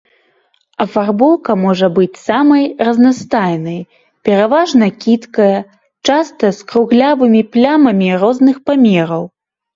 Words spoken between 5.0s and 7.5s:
кідкая, часта з круглявымі